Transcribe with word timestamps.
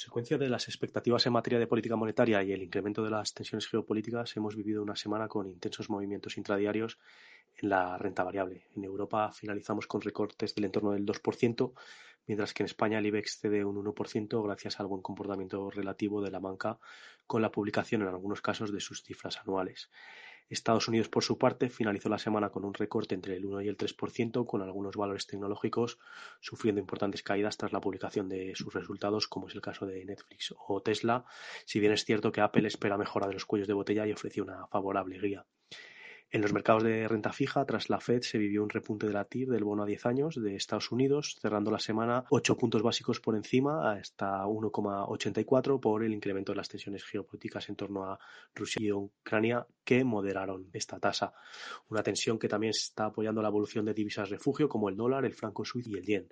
consecuencia 0.00 0.38
de 0.38 0.48
las 0.48 0.66
expectativas 0.66 1.26
en 1.26 1.34
materia 1.34 1.58
de 1.58 1.66
política 1.66 1.94
monetaria 1.94 2.42
y 2.42 2.52
el 2.52 2.62
incremento 2.62 3.04
de 3.04 3.10
las 3.10 3.34
tensiones 3.34 3.68
geopolíticas, 3.68 4.34
hemos 4.34 4.56
vivido 4.56 4.82
una 4.82 4.96
semana 4.96 5.28
con 5.28 5.46
intensos 5.46 5.90
movimientos 5.90 6.38
intradiarios 6.38 6.98
en 7.58 7.68
la 7.68 7.98
renta 7.98 8.24
variable. 8.24 8.64
En 8.74 8.84
Europa 8.84 9.30
finalizamos 9.30 9.86
con 9.86 10.00
recortes 10.00 10.54
del 10.54 10.64
entorno 10.64 10.92
del 10.92 11.04
2%, 11.04 11.74
mientras 12.26 12.54
que 12.54 12.62
en 12.62 12.64
España 12.64 12.98
el 12.98 13.04
IBEX 13.04 13.40
cede 13.40 13.62
un 13.62 13.76
1% 13.76 14.42
gracias 14.42 14.80
al 14.80 14.86
buen 14.86 15.02
comportamiento 15.02 15.70
relativo 15.70 16.22
de 16.22 16.30
la 16.30 16.38
banca 16.38 16.78
con 17.26 17.42
la 17.42 17.52
publicación 17.52 18.00
en 18.00 18.08
algunos 18.08 18.40
casos 18.40 18.72
de 18.72 18.80
sus 18.80 19.02
cifras 19.02 19.36
anuales. 19.36 19.90
Estados 20.50 20.88
Unidos, 20.88 21.08
por 21.08 21.22
su 21.22 21.38
parte, 21.38 21.70
finalizó 21.70 22.08
la 22.08 22.18
semana 22.18 22.50
con 22.50 22.64
un 22.64 22.74
recorte 22.74 23.14
entre 23.14 23.36
el 23.36 23.44
1 23.46 23.62
y 23.62 23.68
el 23.68 23.76
3%, 23.76 24.46
con 24.46 24.62
algunos 24.62 24.96
valores 24.96 25.26
tecnológicos 25.26 25.98
sufriendo 26.40 26.80
importantes 26.80 27.22
caídas 27.22 27.56
tras 27.56 27.72
la 27.72 27.80
publicación 27.80 28.28
de 28.28 28.54
sus 28.56 28.74
resultados, 28.74 29.28
como 29.28 29.48
es 29.48 29.54
el 29.54 29.60
caso 29.60 29.86
de 29.86 30.04
Netflix 30.04 30.52
o 30.66 30.82
Tesla, 30.82 31.24
si 31.64 31.78
bien 31.78 31.92
es 31.92 32.04
cierto 32.04 32.32
que 32.32 32.40
Apple 32.40 32.66
espera 32.66 32.98
mejora 32.98 33.28
de 33.28 33.34
los 33.34 33.46
cuellos 33.46 33.68
de 33.68 33.74
botella 33.74 34.06
y 34.06 34.12
ofrece 34.12 34.42
una 34.42 34.66
favorable 34.66 35.20
guía. 35.20 35.46
En 36.32 36.42
los 36.42 36.52
mercados 36.52 36.84
de 36.84 37.08
renta 37.08 37.32
fija, 37.32 37.64
tras 37.64 37.90
la 37.90 37.98
Fed, 37.98 38.22
se 38.22 38.38
vivió 38.38 38.62
un 38.62 38.70
repunte 38.70 39.08
de 39.08 39.12
la 39.12 39.24
TIR 39.24 39.48
del 39.48 39.64
bono 39.64 39.82
a 39.82 39.86
10 39.86 40.06
años 40.06 40.40
de 40.40 40.54
Estados 40.54 40.92
Unidos, 40.92 41.36
cerrando 41.42 41.72
la 41.72 41.80
semana 41.80 42.24
8 42.30 42.56
puntos 42.56 42.82
básicos 42.82 43.18
por 43.18 43.34
encima, 43.34 43.90
hasta 43.90 44.46
1,84 44.46 45.80
por 45.80 46.04
el 46.04 46.14
incremento 46.14 46.52
de 46.52 46.56
las 46.56 46.68
tensiones 46.68 47.02
geopolíticas 47.02 47.68
en 47.68 47.74
torno 47.74 48.04
a 48.04 48.20
Rusia 48.54 48.80
y 48.80 48.92
Ucrania, 48.92 49.66
que 49.82 50.04
moderaron 50.04 50.70
esta 50.72 51.00
tasa. 51.00 51.32
Una 51.88 52.04
tensión 52.04 52.38
que 52.38 52.48
también 52.48 52.70
está 52.70 53.06
apoyando 53.06 53.42
la 53.42 53.48
evolución 53.48 53.84
de 53.84 53.94
divisas 53.94 54.30
refugio 54.30 54.68
como 54.68 54.88
el 54.88 54.96
dólar, 54.96 55.24
el 55.24 55.34
franco 55.34 55.64
suizo 55.64 55.90
y 55.90 55.94
el 55.94 56.06
yen. 56.06 56.28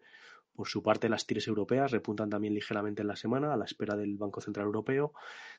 Por 0.58 0.66
su 0.66 0.82
parte, 0.82 1.08
las 1.08 1.24
tires 1.24 1.46
europeas 1.46 1.92
repuntan 1.92 2.30
también 2.30 2.52
ligeramente 2.52 3.02
en 3.02 3.06
la 3.06 3.14
semana 3.14 3.54
a 3.54 3.56
la 3.56 3.64
espera 3.64 3.94
del 3.94 4.16
Banco 4.16 4.40
Central 4.40 4.66
Europeo 4.66 5.12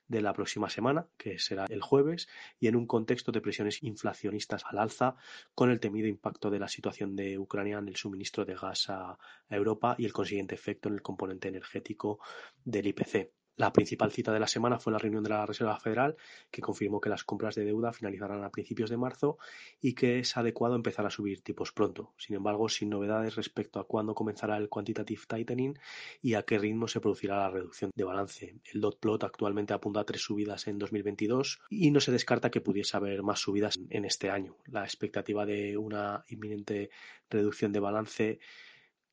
de 0.09 0.21
la 0.21 0.33
próxima 0.33 0.69
semana, 0.69 1.07
que 1.15 1.39
será 1.39 1.67
el 1.69 1.81
jueves, 1.81 2.27
y 2.59 2.67
en 2.67 2.75
un 2.75 2.85
contexto 2.85 3.31
de 3.31 3.39
presiones 3.39 3.81
inflacionistas 3.81 4.65
al 4.65 4.77
alza, 4.77 5.15
con 5.55 5.71
el 5.71 5.79
temido 5.79 6.09
impacto 6.09 6.49
de 6.49 6.59
la 6.59 6.67
situación 6.67 7.15
de 7.15 7.39
Ucrania 7.39 7.77
en 7.77 7.87
el 7.87 7.95
suministro 7.95 8.43
de 8.43 8.55
gas 8.55 8.89
a 8.89 9.17
Europa 9.49 9.95
y 9.97 10.03
el 10.03 10.11
consiguiente 10.11 10.55
efecto 10.55 10.89
en 10.89 10.95
el 10.95 11.01
componente 11.01 11.47
energético 11.47 12.19
del 12.65 12.87
IPC. 12.87 13.38
La 13.59 13.73
principal 13.73 14.09
cita 14.13 14.31
de 14.31 14.39
la 14.39 14.47
semana 14.47 14.79
fue 14.79 14.93
la 14.93 14.99
reunión 14.99 15.21
de 15.21 15.31
la 15.31 15.45
Reserva 15.45 15.77
Federal, 15.77 16.15
que 16.49 16.61
confirmó 16.61 17.01
que 17.01 17.09
las 17.09 17.25
compras 17.25 17.55
de 17.55 17.65
deuda 17.65 17.91
finalizarán 17.91 18.41
a 18.45 18.51
principios 18.51 18.89
de 18.89 18.95
marzo 18.95 19.37
y 19.81 19.95
que 19.95 20.19
es 20.19 20.37
adecuado 20.37 20.77
empezar 20.77 21.05
a 21.05 21.09
subir 21.09 21.41
tipos 21.41 21.73
pronto. 21.73 22.13
Sin 22.17 22.37
embargo, 22.37 22.69
sin 22.69 22.89
novedades 22.89 23.35
respecto 23.35 23.81
a 23.81 23.85
cuándo 23.85 24.15
comenzará 24.15 24.55
el 24.55 24.69
quantitative 24.69 25.23
tightening 25.27 25.77
y 26.21 26.35
a 26.35 26.43
qué 26.43 26.57
ritmo 26.57 26.87
se 26.87 27.01
producirá 27.01 27.35
la 27.35 27.49
reducción 27.49 27.91
de 27.93 28.03
balance. 28.05 28.55
El 28.73 28.79
dot 28.79 28.97
plot 28.97 29.25
actualmente 29.25 29.73
apunta 29.73 29.99
a 29.99 30.05
tres 30.05 30.21
subidas 30.21 30.65
en 30.69 30.79
2022 30.79 31.59
y 31.69 31.91
no 31.91 31.99
se 31.99 32.13
descarta 32.13 32.51
que 32.51 32.61
pudiese 32.61 32.95
haber 32.95 33.23
más 33.23 33.41
subidas 33.41 33.77
en 33.89 34.05
este 34.05 34.29
año. 34.29 34.55
La 34.67 34.85
expectativa 34.85 35.45
de 35.45 35.75
una 35.75 36.23
inminente 36.29 36.91
reducción 37.29 37.73
de 37.73 37.79
balance 37.81 38.39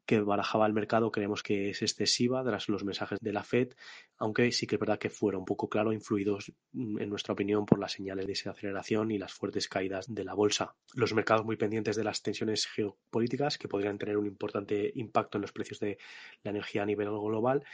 que 0.06 0.20
barajaba 0.20 0.66
el 0.66 0.72
mercado 0.72 1.10
creemos 1.10 1.42
que 1.42 1.70
es 1.70 1.82
excesiva 1.82 2.42
tras 2.44 2.68
los 2.68 2.84
mensajes 2.84 3.18
de 3.20 3.32
la 3.32 3.42
Fed, 3.42 3.74
aunque 4.16 4.50
sí 4.52 4.66
que 4.66 4.76
es 4.76 4.80
verdad 4.80 4.98
que 4.98 5.10
fuera 5.10 5.36
un 5.36 5.44
poco 5.44 5.68
claro, 5.68 5.92
influidos 5.92 6.52
mm, 6.72 7.00
en 7.00 7.10
nuestra 7.10 7.34
opinión 7.34 7.66
por 7.66 7.78
las 7.78 7.92
señales 7.92 8.26
de 8.26 8.32
desaceleración 8.32 9.10
y 9.10 9.18
las 9.18 9.32
fuertes 9.32 9.68
caídas 9.68 10.06
de 10.12 10.24
la 10.24 10.34
bolsa. 10.34 10.74
Los 10.94 11.12
mercados 11.12 11.44
muy 11.44 11.56
pendientes 11.56 11.96
de 11.96 12.04
las 12.04 12.22
tensiones 12.22 12.66
geopolíticas 12.66 13.58
que 13.58 13.68
podrían 13.68 13.98
tener 13.98 14.16
un 14.16 14.26
importante 14.26 14.92
impacto 14.94 15.38
en 15.38 15.42
los 15.42 15.52
precios 15.52 15.80
de 15.80 15.98
la 16.42 16.52
energía 16.52 16.82
a 16.82 16.86
nivel 16.86 17.08
global 17.08 17.64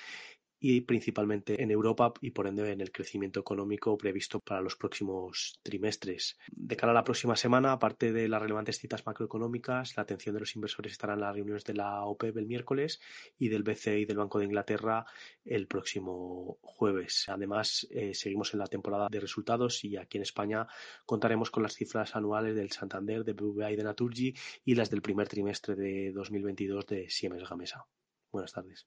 y 0.65 0.83
principalmente 0.83 1.61
en 1.61 1.73
Europa 1.73 2.15
y 2.21 2.31
por 2.31 2.47
ende 2.47 2.71
en 2.71 2.81
el 2.81 2.93
crecimiento 2.93 3.41
económico 3.41 3.99
previsto 3.99 4.39
para 4.39 4.61
los 4.61 4.77
próximos 4.77 5.59
trimestres. 5.65 6.39
De 6.53 6.77
cara 6.77 6.93
a 6.93 6.95
la 6.95 7.03
próxima 7.03 7.35
semana, 7.35 7.73
aparte 7.73 8.13
de 8.13 8.29
las 8.29 8.41
relevantes 8.41 8.79
citas 8.79 9.05
macroeconómicas, 9.05 9.97
la 9.97 10.05
atención 10.05 10.37
de 10.37 10.41
los 10.41 10.55
inversores 10.55 10.93
estará 10.93 11.15
en 11.15 11.21
las 11.21 11.35
reuniones 11.35 11.65
de 11.65 11.75
la 11.75 12.05
OPEP 12.05 12.37
el 12.37 12.47
miércoles 12.47 13.01
y 13.41 13.49
del 13.49 13.65
BCE 13.65 13.99
y 13.99 14.05
del 14.05 14.19
Banco 14.19 14.39
de 14.39 14.45
Inglaterra 14.45 15.05
el 15.45 15.67
próximo 15.67 16.59
jueves. 16.63 17.25
Además, 17.29 17.89
eh, 17.91 18.15
seguimos 18.15 18.55
en 18.55 18.61
la 18.61 18.69
temporada 18.69 19.09
de 19.11 19.19
resultados 19.19 19.83
y 19.83 19.97
aquí 19.97 20.19
en 20.19 20.23
España 20.23 20.69
contaremos 21.05 21.51
con 21.51 21.65
las 21.65 21.75
cifras 21.75 22.15
anuales 22.15 22.55
del 22.55 22.71
Santander, 22.71 23.25
de 23.25 23.33
BBVA 23.33 23.73
y 23.73 23.77
de 23.77 23.83
Naturgy 23.83 24.33
y 24.65 24.77
las 24.77 24.91
del 24.91 25.03
primer 25.03 25.27
trimestre 25.27 25.75
de 25.75 26.13
2022 26.13 26.87
de 26.87 27.11
Siemens 27.11 27.49
Gamesa. 27.49 27.85
Buenas 28.31 28.53
tardes. 28.53 28.87